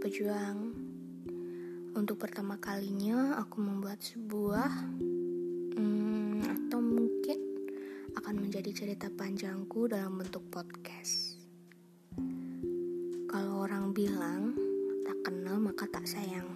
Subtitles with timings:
[0.00, 0.72] berjuang.
[1.92, 4.72] Untuk pertama kalinya aku membuat sebuah
[5.76, 7.38] hmm, atau mungkin
[8.16, 11.36] akan menjadi cerita panjangku dalam bentuk podcast.
[13.28, 14.56] Kalau orang bilang
[15.04, 16.48] tak kenal maka tak sayang.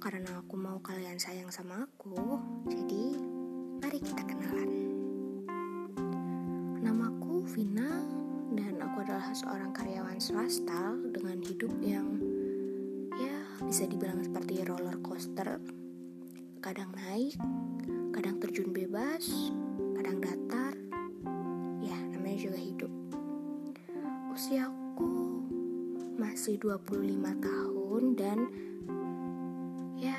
[0.00, 2.40] Karena aku mau kalian sayang sama aku,
[2.72, 3.20] jadi
[3.84, 4.70] mari kita kenalan.
[6.80, 8.00] Namaku Vina
[8.56, 12.19] dan aku adalah seorang karyawan swasta dengan hidup yang
[13.70, 15.62] bisa dibilang seperti roller coaster.
[16.58, 17.38] Kadang naik
[18.10, 19.30] kadang terjun bebas
[19.94, 20.74] kadang datar.
[21.78, 22.90] Ya namanya juga hidup.
[24.34, 25.46] Usiaku
[26.18, 26.90] masih 25
[27.22, 28.38] tahun dan
[30.02, 30.18] ya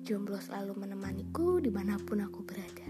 [0.00, 2.88] jomblo selalu menemaniku di mana pun aku berada.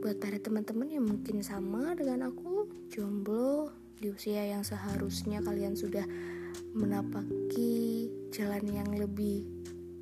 [0.00, 6.08] Buat para teman-teman yang mungkin sama dengan aku jomblo di usia yang seharusnya kalian sudah
[6.72, 9.44] menapaki jalan yang lebih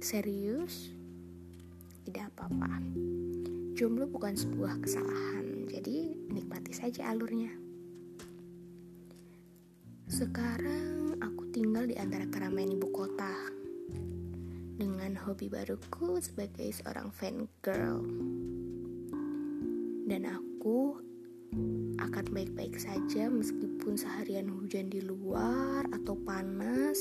[0.01, 0.95] serius,
[2.07, 2.81] tidak apa-apa.
[3.77, 7.51] Jomblo bukan sebuah kesalahan, jadi nikmati saja alurnya.
[10.11, 13.31] Sekarang aku tinggal di antara keramaian ibu kota
[14.81, 18.01] dengan hobi baruku sebagai seorang fan girl.
[20.09, 20.99] Dan aku
[22.01, 26.99] akan baik-baik saja meskipun seharian hujan di luar atau panas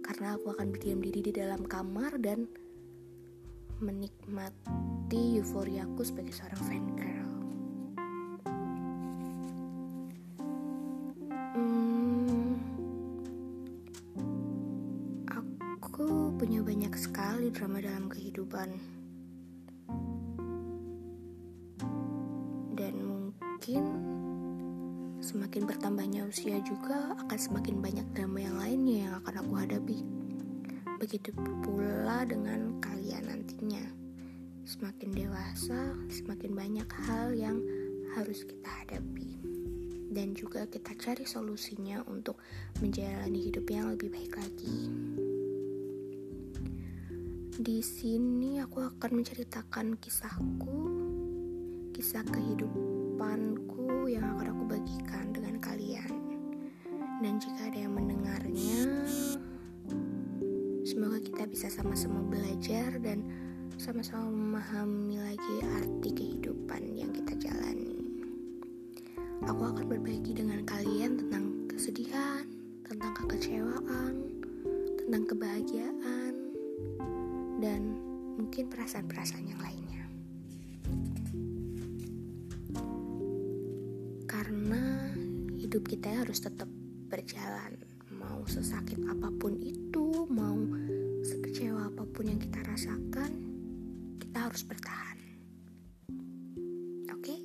[0.00, 2.50] karena aku akan berdiam diri di dalam kamar dan
[3.80, 7.30] menikmati euforiaku sebagai seorang fan girl.
[11.56, 12.58] Hmm,
[15.80, 19.00] aku punya banyak sekali drama dalam kehidupan.
[23.70, 24.10] Mungkin
[25.20, 29.98] Semakin bertambahnya usia juga akan semakin banyak drama yang lainnya yang akan aku hadapi.
[30.96, 31.30] Begitu
[31.60, 33.84] pula dengan kalian nantinya.
[34.64, 37.60] Semakin dewasa, semakin banyak hal yang
[38.16, 39.36] harus kita hadapi.
[40.08, 42.40] Dan juga kita cari solusinya untuk
[42.80, 44.88] menjalani hidup yang lebih baik lagi.
[47.60, 50.80] Di sini aku akan menceritakan kisahku,
[51.92, 52.24] kisah
[53.20, 56.12] kehidupanku yang akan aku bagikan dengan kalian.
[57.20, 58.96] Dan jika ada yang mendengarnya,
[60.88, 63.20] semoga kita bisa sama-sama belajar dan
[63.76, 68.00] sama-sama memahami lagi arti kehidupan yang kita jalani.
[69.44, 72.48] Aku akan berbagi dengan kalian tentang kesedihan,
[72.88, 74.16] tentang kekecewaan,
[74.96, 76.32] tentang kebahagiaan,
[77.60, 78.00] dan
[78.40, 80.08] mungkin perasaan-perasaan yang lainnya.
[84.50, 85.14] karena
[85.62, 86.66] hidup kita harus tetap
[87.06, 87.78] berjalan.
[88.10, 90.58] Mau sesakit apa pun itu mau
[91.22, 93.30] sekecewa apa pun yang kita rasakan
[94.18, 95.22] kita harus bertahan.
[97.14, 97.38] Oke?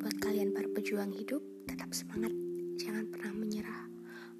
[0.00, 2.32] Buat kalian para pejuang hidup tetap semangat.
[2.80, 3.84] Jangan pernah menyerah.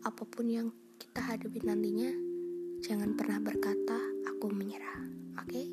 [0.09, 2.09] Apa pun yang kita hadapi nantinya
[2.81, 4.01] jangan pernah berkata
[4.33, 5.13] aku menyerah.
[5.45, 5.69] Oke?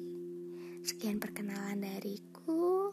[0.84, 2.92] Sekian perkenalan dariku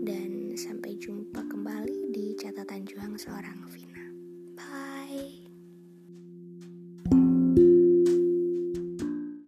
[0.00, 4.06] dan sampai jumpa kembali di catatan juang seorang Vina.
[4.54, 5.43] Bye.